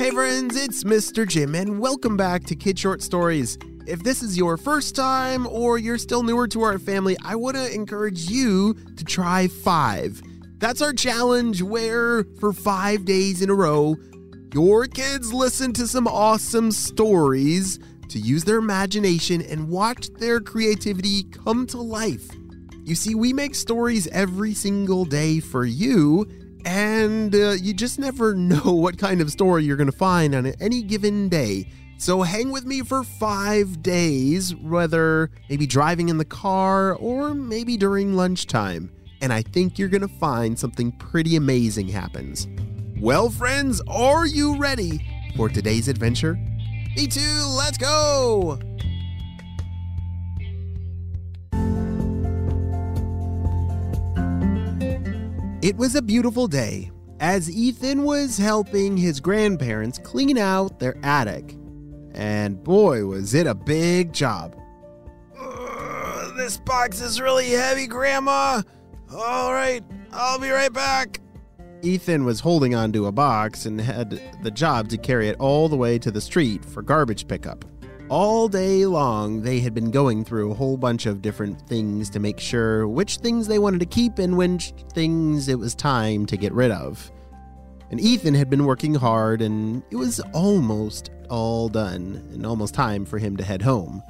Hey 0.00 0.12
friends, 0.12 0.56
it's 0.56 0.82
Mr. 0.82 1.28
Jim, 1.28 1.54
and 1.54 1.78
welcome 1.78 2.16
back 2.16 2.44
to 2.44 2.56
Kid 2.56 2.78
Short 2.78 3.02
Stories. 3.02 3.58
If 3.86 4.02
this 4.02 4.22
is 4.22 4.34
your 4.34 4.56
first 4.56 4.96
time 4.96 5.46
or 5.46 5.76
you're 5.76 5.98
still 5.98 6.22
newer 6.22 6.48
to 6.48 6.62
our 6.62 6.78
family, 6.78 7.18
I 7.22 7.36
want 7.36 7.58
to 7.58 7.70
encourage 7.70 8.30
you 8.30 8.72
to 8.96 9.04
try 9.04 9.48
five. 9.48 10.22
That's 10.56 10.80
our 10.80 10.94
challenge 10.94 11.60
where, 11.60 12.24
for 12.38 12.54
five 12.54 13.04
days 13.04 13.42
in 13.42 13.50
a 13.50 13.54
row, 13.54 13.94
your 14.54 14.86
kids 14.86 15.34
listen 15.34 15.74
to 15.74 15.86
some 15.86 16.06
awesome 16.06 16.72
stories 16.72 17.78
to 18.08 18.18
use 18.18 18.44
their 18.44 18.56
imagination 18.56 19.42
and 19.42 19.68
watch 19.68 20.08
their 20.14 20.40
creativity 20.40 21.24
come 21.24 21.66
to 21.66 21.78
life. 21.78 22.26
You 22.84 22.94
see, 22.94 23.14
we 23.14 23.34
make 23.34 23.54
stories 23.54 24.06
every 24.06 24.54
single 24.54 25.04
day 25.04 25.40
for 25.40 25.66
you 25.66 26.26
and 26.64 27.34
uh, 27.34 27.52
you 27.52 27.74
just 27.74 27.98
never 27.98 28.34
know 28.36 28.72
what 28.72 28.98
kind 28.98 29.20
of 29.20 29.30
story 29.30 29.64
you're 29.64 29.76
going 29.76 29.90
to 29.90 29.96
find 29.96 30.34
on 30.34 30.46
any 30.60 30.82
given 30.82 31.28
day. 31.28 31.66
So 31.98 32.22
hang 32.22 32.50
with 32.50 32.64
me 32.64 32.80
for 32.80 33.04
five 33.04 33.82
days, 33.82 34.54
whether 34.54 35.30
maybe 35.50 35.66
driving 35.66 36.08
in 36.08 36.16
the 36.16 36.24
car 36.24 36.94
or 36.94 37.34
maybe 37.34 37.76
during 37.76 38.14
lunchtime. 38.14 38.90
And 39.20 39.32
I 39.32 39.42
think 39.42 39.78
you're 39.78 39.90
going 39.90 40.00
to 40.00 40.08
find 40.08 40.58
something 40.58 40.92
pretty 40.92 41.36
amazing 41.36 41.88
happens. 41.88 42.48
Well, 42.98 43.28
friends, 43.28 43.82
are 43.86 44.26
you 44.26 44.56
ready 44.56 45.06
for 45.36 45.50
today's 45.50 45.88
adventure? 45.88 46.38
Me 46.96 47.06
too, 47.06 47.44
let's 47.56 47.76
go! 47.76 48.58
It 55.70 55.76
was 55.76 55.94
a 55.94 56.02
beautiful 56.02 56.48
day 56.48 56.90
as 57.20 57.48
Ethan 57.48 58.02
was 58.02 58.36
helping 58.36 58.96
his 58.96 59.20
grandparents 59.20 60.00
clean 60.00 60.36
out 60.36 60.80
their 60.80 60.98
attic. 61.04 61.54
And 62.12 62.60
boy, 62.64 63.04
was 63.04 63.34
it 63.34 63.46
a 63.46 63.54
big 63.54 64.12
job. 64.12 64.56
This 66.36 66.56
box 66.56 67.00
is 67.00 67.20
really 67.20 67.50
heavy, 67.50 67.86
Grandma. 67.86 68.62
All 69.14 69.52
right, 69.52 69.84
I'll 70.10 70.40
be 70.40 70.50
right 70.50 70.72
back. 70.72 71.20
Ethan 71.82 72.24
was 72.24 72.40
holding 72.40 72.74
onto 72.74 73.06
a 73.06 73.12
box 73.12 73.64
and 73.64 73.80
had 73.80 74.20
the 74.42 74.50
job 74.50 74.88
to 74.88 74.98
carry 74.98 75.28
it 75.28 75.36
all 75.38 75.68
the 75.68 75.76
way 75.76 76.00
to 76.00 76.10
the 76.10 76.20
street 76.20 76.64
for 76.64 76.82
garbage 76.82 77.28
pickup. 77.28 77.64
All 78.10 78.48
day 78.48 78.86
long, 78.86 79.42
they 79.42 79.60
had 79.60 79.72
been 79.72 79.92
going 79.92 80.24
through 80.24 80.50
a 80.50 80.54
whole 80.54 80.76
bunch 80.76 81.06
of 81.06 81.22
different 81.22 81.60
things 81.68 82.10
to 82.10 82.18
make 82.18 82.40
sure 82.40 82.88
which 82.88 83.18
things 83.18 83.46
they 83.46 83.60
wanted 83.60 83.78
to 83.78 83.86
keep 83.86 84.18
and 84.18 84.36
which 84.36 84.74
things 84.92 85.46
it 85.46 85.60
was 85.60 85.76
time 85.76 86.26
to 86.26 86.36
get 86.36 86.52
rid 86.52 86.72
of. 86.72 87.12
And 87.88 88.00
Ethan 88.00 88.34
had 88.34 88.50
been 88.50 88.64
working 88.64 88.96
hard, 88.96 89.40
and 89.40 89.84
it 89.92 89.96
was 89.96 90.18
almost 90.34 91.12
all 91.28 91.68
done 91.68 92.28
and 92.32 92.44
almost 92.44 92.74
time 92.74 93.04
for 93.04 93.18
him 93.18 93.36
to 93.36 93.44
head 93.44 93.62
home. 93.62 94.02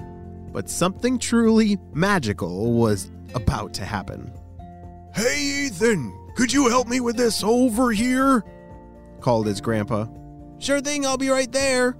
But 0.51 0.71
something 0.71 1.19
truly 1.19 1.77
magical 1.93 2.73
was 2.73 3.11
about 3.34 3.75
to 3.75 3.84
happen. 3.84 4.33
Hey, 5.15 5.67
Ethan, 5.67 6.11
could 6.37 6.55
you 6.55 6.71
help 6.71 6.89
me 6.89 7.01
with 7.01 7.19
this 7.19 7.45
over 7.45 7.93
here? 7.93 8.47
called 9.21 9.45
his 9.45 9.61
grandpa. 9.61 10.06
Sure 10.59 10.81
thing, 10.81 11.05
I'll 11.05 11.19
be 11.19 11.28
right 11.28 11.53
there 11.53 11.97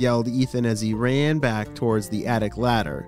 yelled 0.00 0.28
Ethan 0.28 0.66
as 0.66 0.80
he 0.80 0.94
ran 0.94 1.38
back 1.38 1.74
towards 1.74 2.08
the 2.08 2.26
attic 2.26 2.56
ladder. 2.56 3.06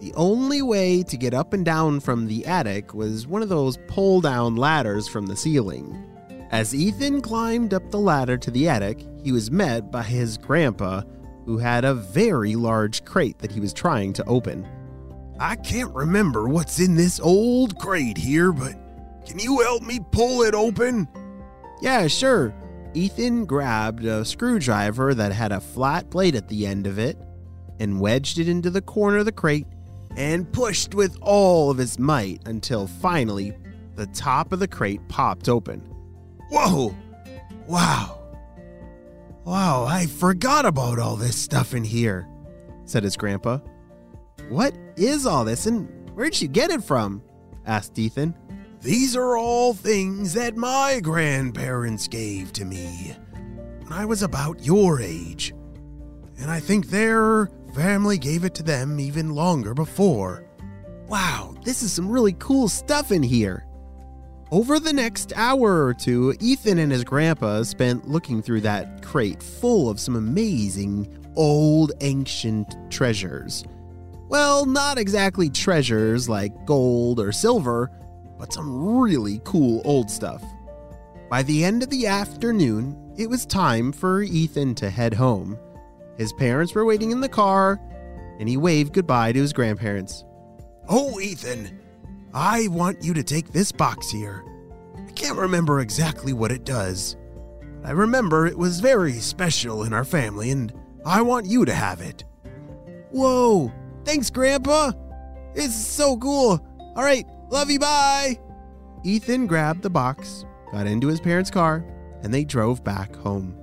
The 0.00 0.12
only 0.14 0.60
way 0.60 1.02
to 1.02 1.16
get 1.16 1.32
up 1.32 1.52
and 1.52 1.64
down 1.64 2.00
from 2.00 2.26
the 2.26 2.44
attic 2.46 2.92
was 2.92 3.26
one 3.26 3.42
of 3.42 3.48
those 3.48 3.78
pull 3.88 4.20
down 4.20 4.56
ladders 4.56 5.08
from 5.08 5.26
the 5.26 5.36
ceiling. 5.36 6.02
As 6.50 6.74
Ethan 6.74 7.22
climbed 7.22 7.72
up 7.72 7.90
the 7.90 7.98
ladder 7.98 8.36
to 8.36 8.50
the 8.50 8.68
attic, 8.68 9.04
he 9.24 9.32
was 9.32 9.50
met 9.50 9.90
by 9.90 10.02
his 10.02 10.38
grandpa, 10.38 11.02
who 11.44 11.58
had 11.58 11.84
a 11.84 11.94
very 11.94 12.56
large 12.56 13.04
crate 13.04 13.38
that 13.38 13.52
he 13.52 13.60
was 13.60 13.72
trying 13.72 14.12
to 14.12 14.24
open. 14.24 14.68
I 15.38 15.56
can't 15.56 15.94
remember 15.94 16.48
what's 16.48 16.78
in 16.78 16.94
this 16.94 17.20
old 17.20 17.78
crate 17.78 18.18
here, 18.18 18.52
but 18.52 18.74
can 19.26 19.38
you 19.38 19.60
help 19.60 19.82
me 19.82 20.00
pull 20.12 20.42
it 20.42 20.54
open? 20.54 21.08
Yeah, 21.80 22.06
sure, 22.06 22.54
Ethan 22.96 23.44
grabbed 23.44 24.06
a 24.06 24.24
screwdriver 24.24 25.12
that 25.12 25.30
had 25.30 25.52
a 25.52 25.60
flat 25.60 26.08
blade 26.08 26.34
at 26.34 26.48
the 26.48 26.66
end 26.66 26.86
of 26.86 26.98
it 26.98 27.18
and 27.78 28.00
wedged 28.00 28.38
it 28.38 28.48
into 28.48 28.70
the 28.70 28.80
corner 28.80 29.18
of 29.18 29.26
the 29.26 29.32
crate 29.32 29.66
and 30.16 30.50
pushed 30.50 30.94
with 30.94 31.14
all 31.20 31.70
of 31.70 31.76
his 31.76 31.98
might 31.98 32.40
until 32.46 32.86
finally 32.86 33.52
the 33.96 34.06
top 34.06 34.50
of 34.50 34.60
the 34.60 34.66
crate 34.66 35.06
popped 35.08 35.46
open. 35.46 35.80
Whoa! 36.48 36.96
Wow! 37.66 38.18
Wow, 39.44 39.84
I 39.84 40.06
forgot 40.06 40.64
about 40.64 40.98
all 40.98 41.16
this 41.16 41.36
stuff 41.36 41.74
in 41.74 41.84
here, 41.84 42.26
said 42.86 43.02
his 43.02 43.18
grandpa. 43.18 43.58
What 44.48 44.74
is 44.96 45.26
all 45.26 45.44
this 45.44 45.66
and 45.66 45.86
where'd 46.14 46.40
you 46.40 46.48
get 46.48 46.70
it 46.70 46.82
from? 46.82 47.22
asked 47.66 47.98
Ethan. 47.98 48.34
These 48.86 49.16
are 49.16 49.36
all 49.36 49.74
things 49.74 50.32
that 50.34 50.56
my 50.56 51.00
grandparents 51.02 52.06
gave 52.06 52.52
to 52.52 52.64
me 52.64 53.16
when 53.82 53.92
I 53.92 54.04
was 54.04 54.22
about 54.22 54.64
your 54.64 55.00
age. 55.00 55.52
And 56.38 56.48
I 56.48 56.60
think 56.60 56.86
their 56.86 57.50
family 57.74 58.16
gave 58.16 58.44
it 58.44 58.54
to 58.54 58.62
them 58.62 59.00
even 59.00 59.34
longer 59.34 59.74
before. 59.74 60.44
Wow, 61.08 61.56
this 61.64 61.82
is 61.82 61.90
some 61.90 62.08
really 62.08 62.34
cool 62.34 62.68
stuff 62.68 63.10
in 63.10 63.24
here. 63.24 63.66
Over 64.52 64.78
the 64.78 64.92
next 64.92 65.32
hour 65.34 65.84
or 65.84 65.92
two, 65.92 66.36
Ethan 66.38 66.78
and 66.78 66.92
his 66.92 67.02
grandpa 67.02 67.64
spent 67.64 68.08
looking 68.08 68.40
through 68.40 68.60
that 68.60 69.02
crate 69.02 69.42
full 69.42 69.90
of 69.90 69.98
some 69.98 70.14
amazing 70.14 71.12
old 71.34 71.90
ancient 72.02 72.76
treasures. 72.88 73.64
Well, 74.28 74.64
not 74.64 74.96
exactly 74.96 75.50
treasures 75.50 76.28
like 76.28 76.66
gold 76.66 77.18
or 77.18 77.32
silver 77.32 77.90
but 78.38 78.52
some 78.52 78.98
really 78.98 79.40
cool 79.44 79.82
old 79.84 80.10
stuff. 80.10 80.42
By 81.28 81.42
the 81.42 81.64
end 81.64 81.82
of 81.82 81.90
the 81.90 82.06
afternoon, 82.06 83.14
it 83.16 83.28
was 83.28 83.46
time 83.46 83.92
for 83.92 84.22
Ethan 84.22 84.74
to 84.76 84.90
head 84.90 85.14
home. 85.14 85.58
His 86.16 86.32
parents 86.32 86.74
were 86.74 86.84
waiting 86.84 87.10
in 87.10 87.20
the 87.20 87.28
car, 87.28 87.80
and 88.38 88.48
he 88.48 88.56
waved 88.56 88.92
goodbye 88.92 89.32
to 89.32 89.40
his 89.40 89.52
grandparents. 89.52 90.24
Oh, 90.88 91.18
Ethan, 91.20 91.80
I 92.32 92.68
want 92.68 93.02
you 93.02 93.14
to 93.14 93.22
take 93.22 93.50
this 93.50 93.72
box 93.72 94.10
here. 94.10 94.44
I 94.96 95.10
can't 95.12 95.38
remember 95.38 95.80
exactly 95.80 96.32
what 96.32 96.52
it 96.52 96.64
does. 96.64 97.16
I 97.84 97.90
remember 97.90 98.46
it 98.46 98.58
was 98.58 98.80
very 98.80 99.14
special 99.14 99.84
in 99.84 99.92
our 99.92 100.04
family, 100.04 100.50
and 100.50 100.72
I 101.04 101.22
want 101.22 101.46
you 101.46 101.64
to 101.64 101.74
have 101.74 102.00
it. 102.00 102.24
Whoa, 103.10 103.72
thanks, 104.04 104.30
Grandpa. 104.30 104.92
It's 105.54 105.74
so 105.74 106.16
cool. 106.18 106.64
All 106.96 107.04
right, 107.04 107.26
Love 107.50 107.70
you, 107.70 107.78
bye! 107.78 108.38
Ethan 109.04 109.46
grabbed 109.46 109.82
the 109.82 109.90
box, 109.90 110.44
got 110.72 110.86
into 110.86 111.06
his 111.06 111.20
parents' 111.20 111.50
car, 111.50 111.84
and 112.22 112.34
they 112.34 112.44
drove 112.44 112.82
back 112.82 113.14
home. 113.16 113.56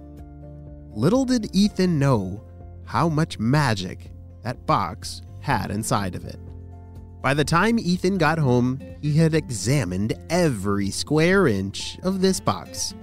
Little 0.91 1.25
did 1.25 1.53
Ethan 1.55 1.99
know 1.99 2.43
how 2.85 3.09
much 3.09 3.39
magic 3.39 4.11
that 4.43 4.65
box 4.65 5.21
had 5.41 5.71
inside 5.71 6.15
of 6.15 6.25
it. 6.25 6.39
By 7.21 7.33
the 7.33 7.43
time 7.43 7.79
Ethan 7.79 8.17
got 8.17 8.37
home, 8.37 8.79
he 9.01 9.13
had 9.13 9.33
examined 9.33 10.13
every 10.29 10.89
square 10.89 11.47
inch 11.47 11.97
of 12.03 12.21
this 12.21 12.39
box. 12.39 12.93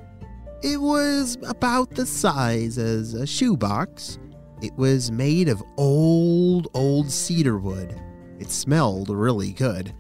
It 0.63 0.81
was 0.81 1.39
about 1.47 1.91
the 1.91 2.05
size 2.05 2.77
as 2.79 3.15
a 3.15 3.27
shoebox. 3.27 4.19
It 4.63 4.75
was 4.77 5.11
made 5.11 5.49
of 5.49 5.63
old, 5.79 6.69
old 6.75 7.11
cedar 7.11 7.59
wood. 7.59 7.99
It 8.39 8.51
smelled 8.51 9.09
really 9.09 9.53
good. 9.53 9.95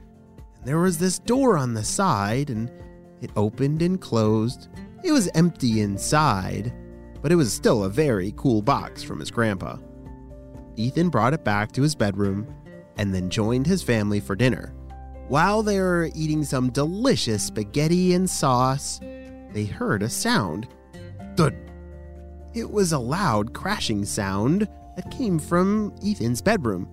There 0.64 0.78
was 0.78 0.98
this 0.98 1.18
door 1.18 1.56
on 1.56 1.74
the 1.74 1.84
side, 1.84 2.50
and 2.50 2.70
it 3.20 3.30
opened 3.36 3.82
and 3.82 4.00
closed. 4.00 4.68
It 5.02 5.12
was 5.12 5.30
empty 5.34 5.80
inside, 5.80 6.72
but 7.22 7.32
it 7.32 7.36
was 7.36 7.52
still 7.52 7.84
a 7.84 7.90
very 7.90 8.34
cool 8.36 8.60
box 8.60 9.02
from 9.02 9.18
his 9.20 9.30
grandpa. 9.30 9.76
Ethan 10.76 11.08
brought 11.08 11.34
it 11.34 11.44
back 11.44 11.72
to 11.72 11.82
his 11.82 11.94
bedroom 11.94 12.46
and 12.96 13.14
then 13.14 13.30
joined 13.30 13.66
his 13.66 13.82
family 13.82 14.20
for 14.20 14.36
dinner. 14.36 14.74
While 15.28 15.62
they 15.62 15.78
were 15.78 16.10
eating 16.14 16.44
some 16.44 16.70
delicious 16.70 17.44
spaghetti 17.44 18.14
and 18.14 18.28
sauce, 18.28 19.00
they 19.52 19.64
heard 19.64 20.02
a 20.02 20.08
sound. 20.08 20.68
Thud! 21.36 21.56
It 22.52 22.70
was 22.70 22.92
a 22.92 22.98
loud 22.98 23.54
crashing 23.54 24.04
sound 24.04 24.68
that 24.96 25.10
came 25.10 25.38
from 25.38 25.94
Ethan's 26.04 26.42
bedroom. 26.42 26.88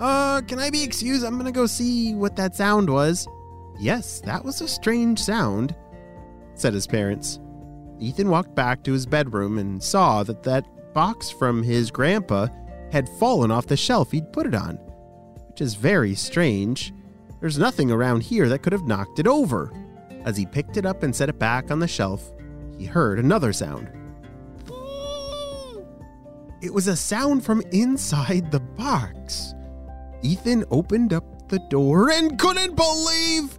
Uh, 0.00 0.40
can 0.42 0.58
I 0.58 0.70
be 0.70 0.82
excused? 0.82 1.24
I'm 1.24 1.36
gonna 1.36 1.52
go 1.52 1.66
see 1.66 2.14
what 2.14 2.34
that 2.36 2.56
sound 2.56 2.88
was. 2.88 3.28
Yes, 3.78 4.20
that 4.22 4.44
was 4.44 4.60
a 4.62 4.68
strange 4.68 5.18
sound, 5.18 5.76
said 6.54 6.72
his 6.72 6.86
parents. 6.86 7.38
Ethan 7.98 8.30
walked 8.30 8.54
back 8.54 8.82
to 8.84 8.92
his 8.92 9.04
bedroom 9.04 9.58
and 9.58 9.82
saw 9.82 10.22
that 10.22 10.42
that 10.42 10.64
box 10.94 11.30
from 11.30 11.62
his 11.62 11.90
grandpa 11.90 12.46
had 12.90 13.08
fallen 13.08 13.50
off 13.50 13.66
the 13.66 13.76
shelf 13.76 14.10
he'd 14.10 14.32
put 14.32 14.46
it 14.46 14.54
on, 14.54 14.76
which 15.48 15.60
is 15.60 15.74
very 15.74 16.14
strange. 16.14 16.94
There's 17.40 17.58
nothing 17.58 17.90
around 17.90 18.22
here 18.22 18.48
that 18.48 18.62
could 18.62 18.72
have 18.72 18.86
knocked 18.86 19.18
it 19.18 19.26
over. 19.26 19.70
As 20.24 20.36
he 20.36 20.46
picked 20.46 20.78
it 20.78 20.86
up 20.86 21.02
and 21.02 21.14
set 21.14 21.28
it 21.28 21.38
back 21.38 21.70
on 21.70 21.78
the 21.78 21.88
shelf, 21.88 22.32
he 22.78 22.86
heard 22.86 23.18
another 23.18 23.52
sound. 23.52 23.90
it 26.62 26.72
was 26.72 26.88
a 26.88 26.96
sound 26.96 27.44
from 27.44 27.62
inside 27.72 28.50
the 28.50 28.60
box. 28.60 29.54
Ethan 30.22 30.64
opened 30.70 31.12
up 31.12 31.48
the 31.48 31.58
door 31.70 32.10
and 32.10 32.38
couldn't 32.38 32.76
believe 32.76 33.58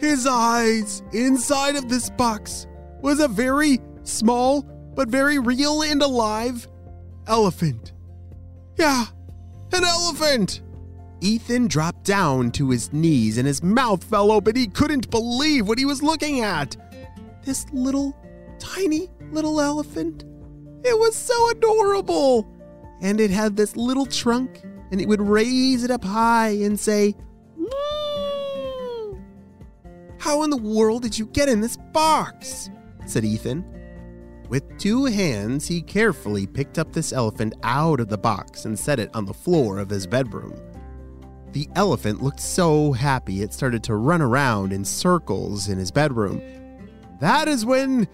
his 0.00 0.26
eyes. 0.26 1.02
Inside 1.12 1.76
of 1.76 1.88
this 1.88 2.10
box 2.10 2.66
was 3.00 3.20
a 3.20 3.28
very 3.28 3.78
small 4.02 4.62
but 4.94 5.08
very 5.08 5.38
real 5.38 5.82
and 5.82 6.02
alive 6.02 6.66
elephant. 7.26 7.92
Yeah, 8.76 9.06
an 9.72 9.84
elephant! 9.84 10.62
Ethan 11.20 11.66
dropped 11.66 12.04
down 12.04 12.50
to 12.52 12.70
his 12.70 12.92
knees 12.92 13.38
and 13.38 13.46
his 13.46 13.62
mouth 13.62 14.04
fell 14.04 14.30
open. 14.30 14.54
He 14.54 14.66
couldn't 14.66 15.10
believe 15.10 15.66
what 15.66 15.78
he 15.78 15.84
was 15.84 16.02
looking 16.02 16.40
at. 16.40 16.76
This 17.44 17.66
little, 17.72 18.14
tiny 18.58 19.08
little 19.32 19.60
elephant. 19.60 20.24
It 20.84 20.98
was 20.98 21.16
so 21.16 21.50
adorable. 21.50 22.46
And 23.00 23.20
it 23.20 23.30
had 23.30 23.56
this 23.56 23.76
little 23.76 24.06
trunk, 24.06 24.62
and 24.90 25.00
it 25.00 25.08
would 25.08 25.20
raise 25.20 25.84
it 25.84 25.90
up 25.90 26.04
high 26.04 26.50
and 26.50 26.78
say, 26.78 27.14
"Moo." 27.56 29.18
How 30.18 30.42
in 30.42 30.50
the 30.50 30.56
world 30.56 31.02
did 31.02 31.18
you 31.18 31.26
get 31.26 31.48
in 31.48 31.60
this 31.60 31.76
box? 31.92 32.70
said 33.06 33.24
Ethan. 33.24 33.64
With 34.48 34.78
two 34.78 35.06
hands, 35.06 35.66
he 35.66 35.82
carefully 35.82 36.46
picked 36.46 36.78
up 36.78 36.92
this 36.92 37.12
elephant 37.12 37.54
out 37.62 38.00
of 38.00 38.08
the 38.08 38.18
box 38.18 38.64
and 38.64 38.78
set 38.78 39.00
it 39.00 39.10
on 39.14 39.24
the 39.24 39.34
floor 39.34 39.78
of 39.78 39.90
his 39.90 40.06
bedroom. 40.06 40.54
The 41.52 41.68
elephant 41.74 42.22
looked 42.22 42.40
so 42.40 42.92
happy 42.92 43.42
it 43.42 43.52
started 43.52 43.82
to 43.84 43.96
run 43.96 44.20
around 44.20 44.72
in 44.72 44.84
circles 44.84 45.68
in 45.68 45.78
his 45.78 45.90
bedroom. 45.90 46.40
That 47.20 47.48
is 47.48 47.64
when 47.64 48.06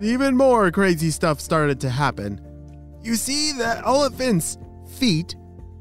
even 0.00 0.36
more 0.36 0.70
crazy 0.70 1.10
stuff 1.10 1.40
started 1.40 1.80
to 1.80 1.90
happen. 1.90 2.40
You 3.02 3.16
see, 3.16 3.52
the 3.52 3.78
elephant's 3.84 4.56
feet 4.86 5.36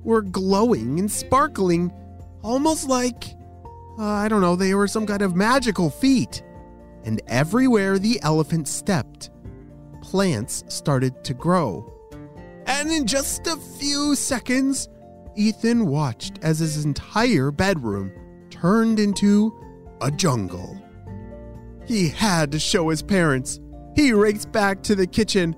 were 0.05 0.21
glowing 0.21 0.99
and 0.99 1.11
sparkling, 1.11 1.91
almost 2.43 2.87
like, 2.87 3.25
uh, 3.99 4.03
I 4.03 4.29
don't 4.29 4.41
know, 4.41 4.55
they 4.55 4.73
were 4.73 4.87
some 4.87 5.05
kind 5.05 5.21
of 5.21 5.35
magical 5.35 5.89
feet. 5.89 6.43
And 7.03 7.21
everywhere 7.27 7.99
the 7.99 8.19
elephant 8.21 8.67
stepped, 8.67 9.31
plants 10.01 10.63
started 10.67 11.23
to 11.25 11.33
grow. 11.33 11.91
And 12.67 12.91
in 12.91 13.05
just 13.05 13.47
a 13.47 13.57
few 13.57 14.15
seconds, 14.15 14.89
Ethan 15.35 15.87
watched 15.87 16.39
as 16.41 16.59
his 16.59 16.85
entire 16.85 17.51
bedroom 17.51 18.11
turned 18.49 18.99
into 18.99 19.53
a 20.01 20.09
jungle. 20.09 20.81
He 21.85 22.09
had 22.09 22.51
to 22.51 22.59
show 22.59 22.89
his 22.89 23.01
parents. 23.01 23.59
He 23.95 24.13
raced 24.13 24.51
back 24.51 24.81
to 24.83 24.95
the 24.95 25.07
kitchen. 25.07 25.55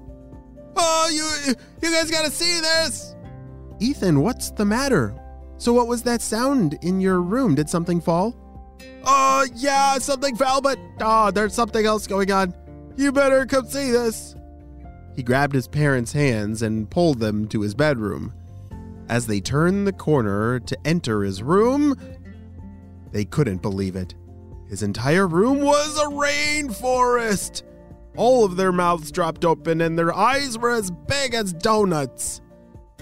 Oh, 0.75 1.09
you 1.11 1.55
you 1.81 1.95
guys 1.95 2.11
got 2.11 2.25
to 2.25 2.31
see 2.31 2.59
this. 2.59 3.15
Ethan, 3.79 4.21
what's 4.21 4.51
the 4.51 4.65
matter? 4.65 5.15
So 5.57 5.73
what 5.73 5.87
was 5.87 6.03
that 6.03 6.21
sound 6.21 6.77
in 6.81 6.99
your 6.99 7.21
room? 7.21 7.55
Did 7.55 7.69
something 7.69 8.01
fall? 8.01 8.35
Oh, 9.03 9.45
yeah, 9.55 9.97
something 9.97 10.35
fell, 10.35 10.61
but 10.61 10.77
oh, 10.99 11.31
there's 11.31 11.53
something 11.53 11.85
else 11.85 12.07
going 12.07 12.31
on. 12.31 12.53
You 12.95 13.11
better 13.11 13.45
come 13.45 13.67
see 13.67 13.91
this. 13.91 14.35
He 15.15 15.23
grabbed 15.23 15.55
his 15.55 15.67
parents' 15.67 16.13
hands 16.13 16.61
and 16.61 16.89
pulled 16.89 17.19
them 17.19 17.47
to 17.49 17.61
his 17.61 17.73
bedroom. 17.73 18.33
As 19.09 19.25
they 19.25 19.39
turned 19.39 19.87
the 19.87 19.93
corner 19.93 20.59
to 20.59 20.77
enter 20.85 21.23
his 21.23 21.41
room, 21.41 21.95
they 23.11 23.25
couldn't 23.25 23.61
believe 23.61 23.95
it. 23.95 24.13
His 24.69 24.83
entire 24.83 25.27
room 25.27 25.61
was 25.61 25.97
a 25.97 26.05
rainforest. 26.05 27.63
All 28.17 28.43
of 28.43 28.57
their 28.57 28.71
mouths 28.71 29.11
dropped 29.11 29.45
open 29.45 29.81
and 29.81 29.97
their 29.97 30.13
eyes 30.13 30.57
were 30.57 30.71
as 30.71 30.91
big 30.91 31.33
as 31.33 31.53
donuts. 31.53 32.41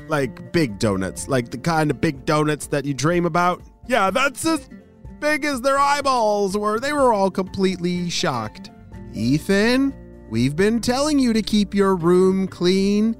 Like 0.07 0.51
big 0.51 0.79
donuts, 0.79 1.27
like 1.27 1.49
the 1.49 1.57
kind 1.57 1.89
of 1.89 1.99
big 1.99 2.25
donuts 2.25 2.67
that 2.67 2.85
you 2.85 2.93
dream 2.93 3.25
about. 3.25 3.61
Yeah, 3.87 4.11
that's 4.11 4.45
as 4.45 4.69
big 5.19 5.45
as 5.45 5.61
their 5.61 5.79
eyeballs 5.79 6.57
were. 6.57 6.79
They 6.79 6.93
were 6.93 7.13
all 7.13 7.31
completely 7.31 8.09
shocked. 8.09 8.69
Ethan, 9.13 9.93
we've 10.29 10.55
been 10.55 10.81
telling 10.81 11.17
you 11.17 11.33
to 11.33 11.41
keep 11.41 11.73
your 11.73 11.95
room 11.95 12.47
clean. 12.47 13.13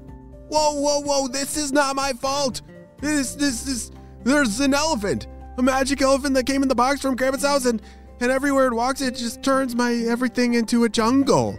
Whoa, 0.48 0.80
whoa, 0.80 1.00
whoa, 1.00 1.28
this 1.28 1.56
is 1.56 1.72
not 1.72 1.96
my 1.96 2.12
fault. 2.12 2.62
This, 3.00 3.34
this 3.34 3.66
is, 3.66 3.90
there's 4.22 4.60
an 4.60 4.74
elephant, 4.74 5.26
a 5.58 5.62
magic 5.62 6.00
elephant 6.02 6.34
that 6.34 6.46
came 6.46 6.62
in 6.62 6.68
the 6.68 6.74
box 6.74 7.00
from 7.00 7.16
Grandpa's 7.16 7.44
house, 7.44 7.64
and, 7.66 7.82
and 8.20 8.30
everywhere 8.30 8.68
it 8.68 8.74
walks, 8.74 9.00
it 9.00 9.16
just 9.16 9.42
turns 9.42 9.74
my 9.74 9.92
everything 9.92 10.54
into 10.54 10.84
a 10.84 10.88
jungle. 10.88 11.58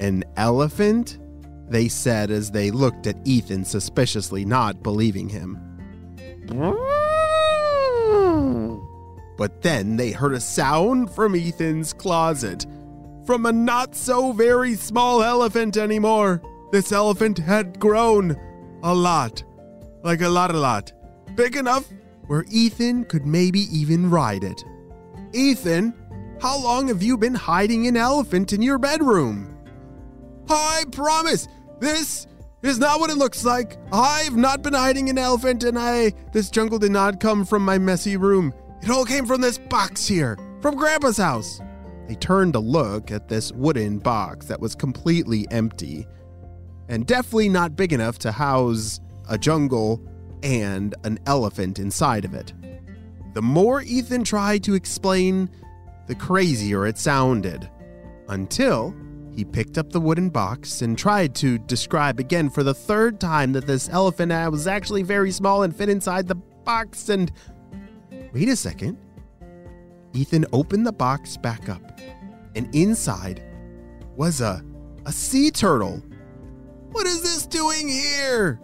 An 0.00 0.24
elephant? 0.36 1.18
They 1.68 1.88
said 1.88 2.30
as 2.30 2.50
they 2.50 2.70
looked 2.70 3.06
at 3.06 3.16
Ethan 3.24 3.64
suspiciously, 3.64 4.44
not 4.44 4.82
believing 4.82 5.28
him. 5.28 5.58
But 9.36 9.62
then 9.62 9.96
they 9.96 10.12
heard 10.12 10.32
a 10.32 10.40
sound 10.40 11.10
from 11.10 11.34
Ethan's 11.34 11.92
closet. 11.92 12.66
From 13.26 13.46
a 13.46 13.52
not 13.52 13.94
so 13.94 14.32
very 14.32 14.74
small 14.74 15.22
elephant 15.22 15.76
anymore. 15.76 16.40
This 16.70 16.92
elephant 16.92 17.38
had 17.38 17.78
grown 17.80 18.36
a 18.82 18.94
lot. 18.94 19.42
Like 20.02 20.20
a 20.20 20.28
lot, 20.28 20.54
a 20.54 20.58
lot. 20.58 20.92
Big 21.34 21.56
enough 21.56 21.92
where 22.28 22.44
Ethan 22.50 23.04
could 23.04 23.26
maybe 23.26 23.60
even 23.76 24.10
ride 24.10 24.44
it. 24.44 24.64
Ethan, 25.32 25.94
how 26.40 26.58
long 26.62 26.88
have 26.88 27.02
you 27.02 27.16
been 27.16 27.34
hiding 27.34 27.86
an 27.86 27.96
elephant 27.96 28.52
in 28.52 28.62
your 28.62 28.78
bedroom? 28.78 29.55
I 30.48 30.84
promise, 30.92 31.48
this 31.80 32.26
is 32.62 32.78
not 32.78 33.00
what 33.00 33.10
it 33.10 33.16
looks 33.16 33.44
like. 33.44 33.78
I've 33.92 34.36
not 34.36 34.62
been 34.62 34.74
hiding 34.74 35.10
an 35.10 35.18
elephant, 35.18 35.64
and 35.64 35.78
I. 35.78 36.12
This 36.32 36.50
jungle 36.50 36.78
did 36.78 36.92
not 36.92 37.20
come 37.20 37.44
from 37.44 37.64
my 37.64 37.78
messy 37.78 38.16
room. 38.16 38.52
It 38.82 38.90
all 38.90 39.04
came 39.04 39.26
from 39.26 39.40
this 39.40 39.58
box 39.58 40.06
here, 40.06 40.38
from 40.60 40.76
Grandpa's 40.76 41.16
house. 41.16 41.60
They 42.08 42.14
turned 42.14 42.52
to 42.52 42.60
look 42.60 43.10
at 43.10 43.28
this 43.28 43.52
wooden 43.52 43.98
box 43.98 44.46
that 44.46 44.60
was 44.60 44.74
completely 44.74 45.46
empty 45.50 46.06
and 46.88 47.06
definitely 47.06 47.48
not 47.48 47.76
big 47.76 47.92
enough 47.92 48.18
to 48.20 48.32
house 48.32 49.00
a 49.28 49.36
jungle 49.36 50.00
and 50.42 50.94
an 51.04 51.18
elephant 51.26 51.78
inside 51.78 52.24
of 52.24 52.34
it. 52.34 52.52
The 53.34 53.42
more 53.42 53.82
Ethan 53.82 54.24
tried 54.24 54.62
to 54.64 54.74
explain, 54.74 55.50
the 56.06 56.14
crazier 56.14 56.86
it 56.86 56.96
sounded. 56.96 57.68
Until 58.28 58.94
he 59.36 59.44
picked 59.44 59.76
up 59.76 59.92
the 59.92 60.00
wooden 60.00 60.30
box 60.30 60.80
and 60.80 60.96
tried 60.96 61.34
to 61.34 61.58
describe 61.58 62.18
again 62.18 62.48
for 62.48 62.62
the 62.62 62.72
third 62.72 63.20
time 63.20 63.52
that 63.52 63.66
this 63.66 63.90
elephant 63.90 64.32
was 64.50 64.66
actually 64.66 65.02
very 65.02 65.30
small 65.30 65.62
and 65.62 65.76
fit 65.76 65.90
inside 65.90 66.26
the 66.26 66.34
box. 66.34 67.10
And 67.10 67.30
wait 68.32 68.48
a 68.48 68.56
second. 68.56 68.96
Ethan 70.14 70.46
opened 70.54 70.86
the 70.86 70.92
box 70.92 71.36
back 71.36 71.68
up, 71.68 72.00
and 72.54 72.74
inside 72.74 73.42
was 74.16 74.40
a, 74.40 74.64
a 75.04 75.12
sea 75.12 75.50
turtle. 75.50 76.02
What 76.92 77.06
is 77.06 77.20
this 77.20 77.46
doing 77.46 77.86
here? 77.86 78.58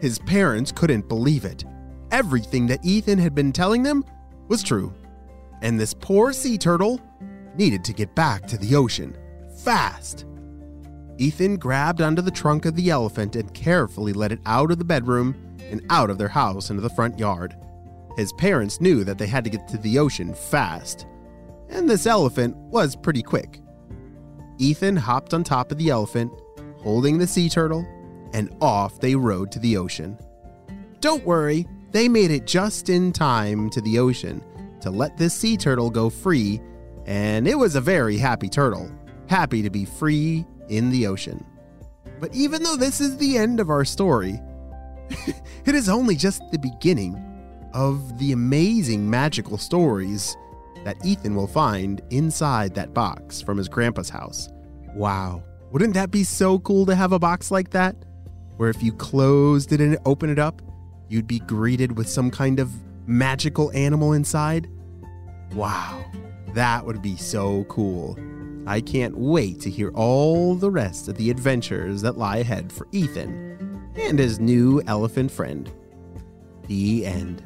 His 0.00 0.20
parents 0.20 0.70
couldn't 0.70 1.08
believe 1.08 1.44
it. 1.44 1.64
Everything 2.12 2.68
that 2.68 2.84
Ethan 2.84 3.18
had 3.18 3.34
been 3.34 3.50
telling 3.50 3.82
them 3.82 4.04
was 4.46 4.62
true. 4.62 4.94
And 5.62 5.80
this 5.80 5.94
poor 5.94 6.32
sea 6.32 6.58
turtle 6.58 7.00
needed 7.56 7.82
to 7.86 7.92
get 7.92 8.14
back 8.14 8.46
to 8.46 8.56
the 8.56 8.76
ocean 8.76 9.16
fast. 9.64 10.26
Ethan 11.18 11.56
grabbed 11.56 12.00
onto 12.00 12.22
the 12.22 12.30
trunk 12.30 12.66
of 12.66 12.74
the 12.74 12.90
elephant 12.90 13.36
and 13.36 13.54
carefully 13.54 14.12
led 14.12 14.32
it 14.32 14.40
out 14.46 14.70
of 14.70 14.78
the 14.78 14.84
bedroom 14.84 15.34
and 15.70 15.84
out 15.90 16.10
of 16.10 16.18
their 16.18 16.28
house 16.28 16.70
into 16.70 16.82
the 16.82 16.90
front 16.90 17.18
yard. 17.18 17.56
His 18.16 18.32
parents 18.34 18.80
knew 18.80 19.04
that 19.04 19.18
they 19.18 19.26
had 19.26 19.44
to 19.44 19.50
get 19.50 19.66
to 19.68 19.78
the 19.78 19.98
ocean 19.98 20.34
fast, 20.34 21.06
and 21.68 21.88
this 21.88 22.06
elephant 22.06 22.56
was 22.56 22.94
pretty 22.94 23.22
quick. 23.22 23.60
Ethan 24.58 24.96
hopped 24.96 25.34
on 25.34 25.42
top 25.42 25.72
of 25.72 25.78
the 25.78 25.88
elephant, 25.88 26.32
holding 26.78 27.18
the 27.18 27.26
sea 27.26 27.48
turtle, 27.48 27.86
and 28.32 28.54
off 28.60 29.00
they 29.00 29.14
rode 29.14 29.50
to 29.52 29.58
the 29.58 29.76
ocean. 29.76 30.18
Don't 31.00 31.24
worry, 31.24 31.66
they 31.90 32.08
made 32.08 32.30
it 32.30 32.46
just 32.46 32.88
in 32.88 33.12
time 33.12 33.70
to 33.70 33.80
the 33.80 33.98
ocean 33.98 34.42
to 34.80 34.90
let 34.90 35.16
this 35.16 35.34
sea 35.34 35.56
turtle 35.56 35.90
go 35.90 36.10
free, 36.10 36.60
and 37.06 37.48
it 37.48 37.56
was 37.56 37.74
a 37.74 37.80
very 37.80 38.16
happy 38.16 38.48
turtle, 38.48 38.90
happy 39.28 39.62
to 39.62 39.70
be 39.70 39.84
free 39.84 40.46
in 40.68 40.90
the 40.90 41.06
ocean. 41.06 41.44
But 42.20 42.34
even 42.34 42.62
though 42.62 42.76
this 42.76 43.00
is 43.00 43.16
the 43.16 43.36
end 43.36 43.60
of 43.60 43.70
our 43.70 43.84
story, 43.84 44.40
it 45.64 45.74
is 45.74 45.88
only 45.88 46.16
just 46.16 46.42
the 46.50 46.58
beginning 46.58 47.20
of 47.72 48.18
the 48.18 48.32
amazing 48.32 49.08
magical 49.08 49.58
stories 49.58 50.36
that 50.84 51.04
Ethan 51.04 51.34
will 51.34 51.46
find 51.46 52.00
inside 52.10 52.74
that 52.74 52.94
box 52.94 53.40
from 53.40 53.58
his 53.58 53.68
grandpa's 53.68 54.08
house. 54.08 54.48
Wow, 54.94 55.42
wouldn't 55.72 55.94
that 55.94 56.10
be 56.10 56.24
so 56.24 56.58
cool 56.60 56.86
to 56.86 56.94
have 56.94 57.12
a 57.12 57.18
box 57.18 57.50
like 57.50 57.70
that? 57.70 57.96
Where 58.56 58.70
if 58.70 58.82
you 58.82 58.92
closed 58.92 59.72
it 59.72 59.80
and 59.80 59.98
opened 60.04 60.32
it 60.32 60.38
up, 60.38 60.62
you'd 61.08 61.26
be 61.26 61.40
greeted 61.40 61.96
with 61.96 62.08
some 62.08 62.30
kind 62.30 62.60
of 62.60 62.70
magical 63.06 63.72
animal 63.72 64.12
inside? 64.12 64.68
Wow, 65.52 66.04
that 66.54 66.86
would 66.86 67.02
be 67.02 67.16
so 67.16 67.64
cool. 67.64 68.16
I 68.66 68.80
can't 68.80 69.16
wait 69.16 69.60
to 69.60 69.70
hear 69.70 69.90
all 69.94 70.54
the 70.54 70.70
rest 70.70 71.08
of 71.08 71.16
the 71.16 71.30
adventures 71.30 72.00
that 72.02 72.16
lie 72.16 72.38
ahead 72.38 72.72
for 72.72 72.88
Ethan 72.92 73.90
and 73.96 74.18
his 74.18 74.40
new 74.40 74.82
elephant 74.86 75.30
friend. 75.30 75.70
The 76.66 77.04
end. 77.04 77.42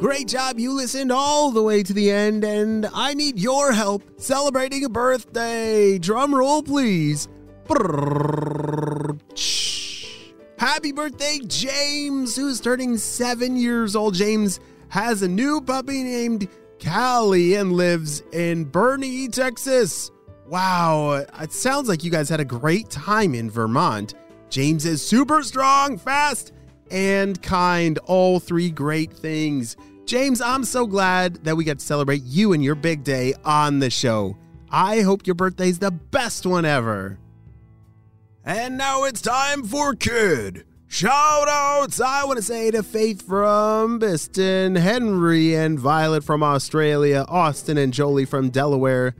Great 0.00 0.28
job. 0.28 0.58
You 0.58 0.72
listened 0.72 1.12
all 1.12 1.50
the 1.50 1.62
way 1.62 1.82
to 1.82 1.92
the 1.92 2.10
end, 2.10 2.42
and 2.42 2.88
I 2.94 3.14
need 3.14 3.38
your 3.38 3.72
help 3.72 4.02
celebrating 4.18 4.84
a 4.84 4.88
birthday. 4.88 5.98
Drum 5.98 6.34
roll, 6.34 6.62
please. 6.62 7.28
Happy 10.80 10.92
birthday, 10.92 11.38
James, 11.46 12.34
who's 12.34 12.58
turning 12.58 12.96
seven 12.96 13.54
years 13.54 13.94
old. 13.94 14.14
James 14.14 14.60
has 14.88 15.20
a 15.20 15.28
new 15.28 15.60
puppy 15.60 16.02
named 16.02 16.48
Callie 16.82 17.56
and 17.56 17.74
lives 17.74 18.22
in 18.32 18.64
Boerne, 18.64 19.30
Texas. 19.30 20.10
Wow, 20.46 21.26
it 21.38 21.52
sounds 21.52 21.86
like 21.86 22.02
you 22.02 22.10
guys 22.10 22.30
had 22.30 22.40
a 22.40 22.46
great 22.46 22.88
time 22.88 23.34
in 23.34 23.50
Vermont. 23.50 24.14
James 24.48 24.86
is 24.86 25.06
super 25.06 25.42
strong, 25.42 25.98
fast, 25.98 26.52
and 26.90 27.42
kind. 27.42 27.98
All 28.06 28.40
three 28.40 28.70
great 28.70 29.12
things. 29.12 29.76
James, 30.06 30.40
I'm 30.40 30.64
so 30.64 30.86
glad 30.86 31.44
that 31.44 31.58
we 31.58 31.64
get 31.64 31.80
to 31.80 31.84
celebrate 31.84 32.22
you 32.22 32.54
and 32.54 32.64
your 32.64 32.74
big 32.74 33.04
day 33.04 33.34
on 33.44 33.80
the 33.80 33.90
show. 33.90 34.38
I 34.70 35.02
hope 35.02 35.26
your 35.26 35.34
birthday's 35.34 35.78
the 35.78 35.90
best 35.90 36.46
one 36.46 36.64
ever. 36.64 37.18
And 38.46 38.78
now 38.78 39.04
it's 39.04 39.20
time 39.20 39.64
for 39.64 39.94
Kid 39.94 40.64
Shout 40.92 41.48
outs! 41.48 42.00
I 42.00 42.24
want 42.24 42.38
to 42.38 42.42
say 42.42 42.72
to 42.72 42.82
Faith 42.82 43.24
from 43.24 44.00
Biston, 44.00 44.76
Henry 44.76 45.54
and 45.54 45.78
Violet 45.78 46.24
from 46.24 46.42
Australia, 46.42 47.24
Austin 47.28 47.78
and 47.78 47.92
Jolie 47.92 48.24
from 48.24 48.50
Delaware, 48.50 49.14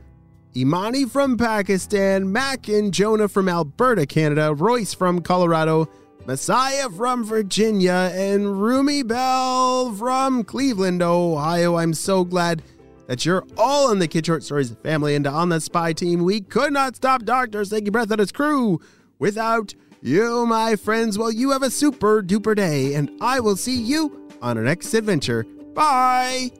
Imani 0.57 1.05
from 1.05 1.37
Pakistan, 1.39 2.33
Mac 2.33 2.67
and 2.67 2.93
Jonah 2.93 3.29
from 3.29 3.49
Alberta, 3.49 4.05
Canada, 4.05 4.53
Royce 4.53 4.93
from 4.93 5.21
Colorado, 5.21 5.89
Messiah 6.27 6.91
from 6.91 7.23
Virginia, 7.23 8.11
and 8.15 8.61
Rumi 8.61 9.05
Bell 9.05 9.95
from 9.95 10.43
Cleveland, 10.43 11.03
Ohio. 11.03 11.77
I'm 11.77 11.95
so 11.95 12.25
glad 12.25 12.63
that 13.07 13.25
you're 13.25 13.47
all 13.57 13.93
in 13.93 14.01
the 14.01 14.09
Kid 14.09 14.27
Short 14.27 14.43
Stories 14.43 14.73
family 14.83 15.15
and 15.15 15.25
on 15.25 15.51
the 15.51 15.61
spy 15.61 15.93
team. 15.93 16.25
We 16.25 16.41
could 16.41 16.73
not 16.73 16.97
stop 16.97 17.23
Dr. 17.23 17.65
Stinky 17.65 17.91
Breath 17.91 18.11
and 18.11 18.19
his 18.19 18.33
crew 18.33 18.81
without 19.21 19.73
you, 20.03 20.47
my 20.47 20.77
friends. 20.77 21.19
Well, 21.19 21.31
you 21.31 21.51
have 21.51 21.63
a 21.63 21.71
super 21.71 22.23
duper 22.23 22.57
day, 22.57 22.95
and 22.95 23.11
I 23.21 23.41
will 23.41 23.57
see 23.57 23.81
you 23.81 24.29
on 24.43 24.57
our 24.59 24.65
next 24.65 24.95
adventure. 24.95 25.45
Bye! 25.75 26.51